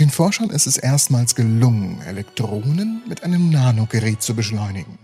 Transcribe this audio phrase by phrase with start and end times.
[0.00, 4.98] Den Forschern ist es erstmals gelungen, Elektronen mit einem Nanogerät zu beschleunigen.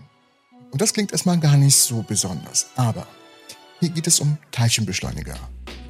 [0.71, 3.05] Und das klingt erstmal gar nicht so besonders, aber
[3.79, 5.37] hier geht es um Teilchenbeschleuniger.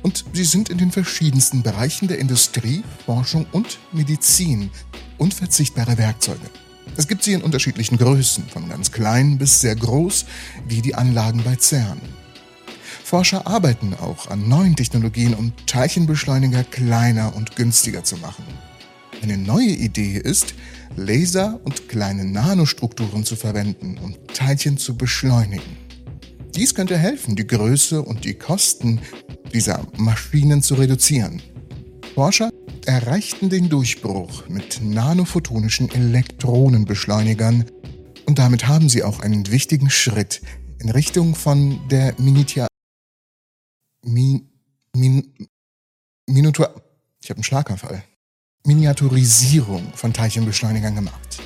[0.04, 4.72] Und sie sind in den verschiedensten Bereichen der Industrie, Forschung und Medizin
[5.18, 6.50] unverzichtbare Werkzeuge.
[6.98, 10.26] Es gibt sie in unterschiedlichen Größen, von ganz klein bis sehr groß,
[10.68, 12.02] wie die Anlagen bei CERN.
[13.05, 18.44] Forscher arbeiten auch an neuen Technologien, um Teilchenbeschleuniger kleiner und günstiger zu machen.
[19.21, 20.54] Eine neue Idee ist,
[20.95, 25.77] Laser und kleine Nanostrukturen zu verwenden, um Teilchen zu beschleunigen.
[26.55, 28.99] Dies könnte helfen, die Größe und die Kosten
[29.53, 31.41] dieser Maschinen zu reduzieren.
[32.16, 32.49] Forscher
[32.85, 37.66] erreichten den Durchbruch mit nanophotonischen Elektronenbeschleunigern
[38.25, 40.41] und damit haben sie auch einen wichtigen Schritt
[40.80, 42.67] in Richtung von der Miniatur...
[44.03, 44.49] Min,
[44.95, 45.34] min,
[46.27, 46.73] Miniatur...
[47.22, 48.03] Ich habe einen Schlaganfall.
[48.67, 51.41] Miniaturisierung von Teilchenbeschleunigern gemacht.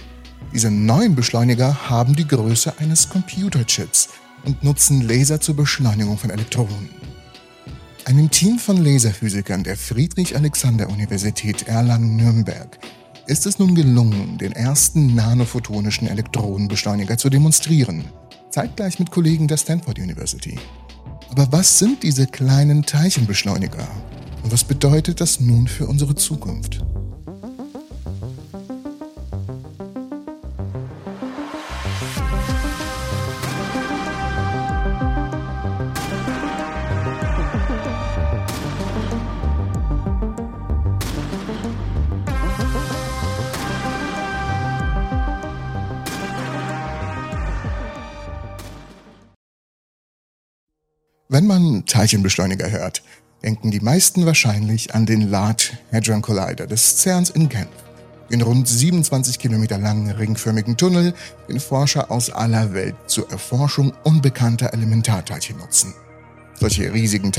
[0.53, 4.09] Diese neuen Beschleuniger haben die Größe eines Computerchips
[4.43, 6.89] und nutzen Laser zur Beschleunigung von Elektronen.
[8.05, 12.79] Einem Team von Laserphysikern der Friedrich-Alexander-Universität Erlangen-Nürnberg
[13.27, 18.05] ist es nun gelungen, den ersten nanophotonischen Elektronenbeschleuniger zu demonstrieren,
[18.49, 20.57] zeitgleich mit Kollegen der Stanford University.
[21.29, 23.87] Aber was sind diese kleinen Teilchenbeschleuniger
[24.43, 26.83] und was bedeutet das nun für unsere Zukunft?
[51.33, 53.03] Wenn man Teilchenbeschleuniger hört,
[53.41, 57.69] denken die meisten wahrscheinlich an den Large Hadron Collider des CERNs in Genf.
[58.29, 61.13] Den rund 27 Kilometer langen ringförmigen Tunnel,
[61.47, 65.93] den Forscher aus aller Welt zur Erforschung unbekannter Elementarteilchen nutzen.
[66.59, 67.29] Solche riesigen